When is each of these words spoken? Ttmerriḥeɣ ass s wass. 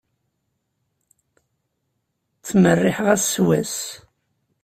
Ttmerriḥeɣ 2.37 3.07
ass 3.15 3.25
s 3.33 3.35
wass. 3.45 3.77